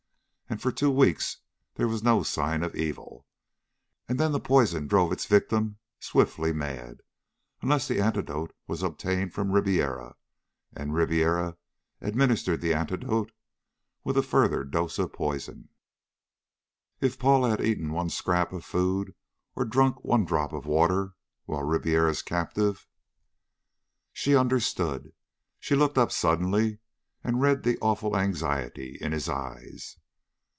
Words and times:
And 0.49 0.61
for 0.61 0.69
two 0.73 0.91
weeks 0.91 1.37
there 1.75 1.87
was 1.87 2.03
no 2.03 2.23
sign 2.23 2.61
of 2.61 2.75
evil. 2.75 3.25
And 4.09 4.19
then 4.19 4.33
the 4.33 4.39
poison 4.41 4.85
drove 4.85 5.13
its 5.13 5.25
victim 5.25 5.77
swiftly 6.01 6.51
mad 6.51 6.97
unless 7.61 7.87
the 7.87 8.01
antidote 8.01 8.53
was 8.67 8.83
obtained 8.83 9.33
from 9.33 9.53
Ribiera. 9.53 10.17
And 10.75 10.93
Ribiera 10.93 11.55
administered 12.01 12.59
the 12.59 12.73
antidote 12.73 13.31
with 14.03 14.17
a 14.17 14.21
further 14.21 14.65
dose 14.65 14.99
of 14.99 15.13
poison. 15.13 15.69
If 16.99 17.17
Paula 17.17 17.51
had 17.51 17.61
eaten 17.61 17.93
one 17.93 18.09
scrap 18.09 18.51
of 18.51 18.65
food 18.65 19.15
or 19.55 19.63
drunk 19.63 20.03
one 20.03 20.25
drop 20.25 20.51
of 20.51 20.65
water 20.65 21.13
while 21.45 21.63
Ribiera's 21.63 22.21
captive.... 22.21 22.89
She 24.11 24.35
understood. 24.35 25.13
She 25.61 25.75
looked 25.75 25.97
up 25.97 26.11
suddenly, 26.11 26.79
and 27.23 27.39
read 27.41 27.63
the 27.63 27.77
awful 27.79 28.17
anxiety 28.17 28.97
in 28.99 29.13
his 29.13 29.29
eyes. 29.29 29.95